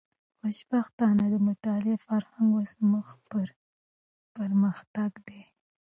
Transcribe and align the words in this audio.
خوشبختانه، 0.39 1.25
د 1.33 1.35
مطالعې 1.47 1.95
فرهنګ 2.05 2.49
اوس 2.57 2.73
مخ 2.91 3.07
پر 3.29 3.47
پرمختګ 4.35 5.11
دی. 5.27 5.41